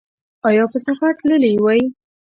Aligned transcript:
ایا 0.47 0.63
په 0.71 0.77
سفر 0.85 1.11
تللي 1.19 1.51
وئ؟ 1.63 1.81